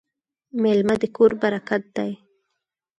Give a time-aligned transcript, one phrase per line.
[0.61, 2.11] میلمه د کور برکت دی.